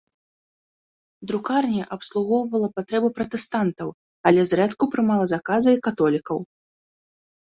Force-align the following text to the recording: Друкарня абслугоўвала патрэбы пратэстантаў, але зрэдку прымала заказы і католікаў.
Друкарня 1.31 1.83
абслугоўвала 1.95 2.69
патрэбы 2.77 3.09
пратэстантаў, 3.17 3.89
але 4.31 4.41
зрэдку 4.53 4.83
прымала 4.95 5.25
заказы 5.33 5.69
і 5.77 5.79
католікаў. 5.89 6.37